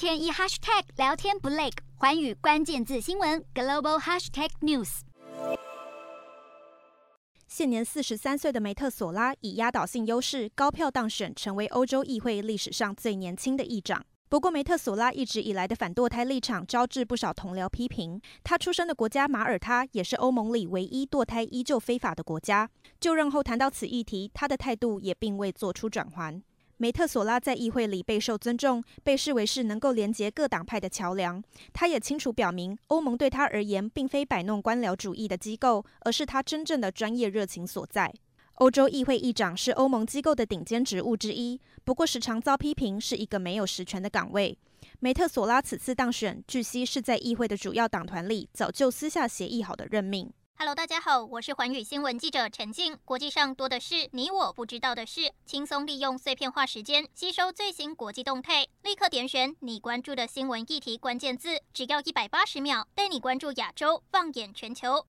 [0.00, 1.68] 天一 hashtag 聊天不累，
[1.98, 5.00] 寰宇关键字新闻 global hashtag news。
[7.46, 14.02] 现年四十三岁的梅特索拉以压倒性优势高票当选，成为欧洲议会历史上最年轻的议长。
[14.30, 18.18] 不过，梅特索拉一直以来的反堕胎立场招致不少同僚批评。
[18.42, 22.70] 他出生的国家马耳他也是欧盟里唯一堕胎依旧非法的国家。
[22.98, 26.40] 就任后谈到此议题，他的态度也并未做出转圜。
[26.82, 31.44] 梅特索拉在议会里备受尊重，被视为是能够连接各党派的桥梁。
[31.74, 38.10] 他也清楚表明，欧盟对他而言并非摆弄官僚主义的机构，而是他真正的专业热情所在。
[38.54, 44.56] 欧洲议会议长是欧盟机构的顶尖职务之一，不过时常遭批评是一个没有实权的岗位。
[45.00, 50.32] 梅特索拉此次当选，据悉是在议会的主要党团里早就私下协议好的任命。
[50.60, 52.94] Hello，大家好，我是环宇新闻记者陈静。
[53.06, 64.98] 国际上多的是你我不知道的事，轻松利用碎片化时间吸收最新国际动态，立刻点选你关注的新闻议题关键字，只要一百八十秒，带你关注亚洲，放眼全球。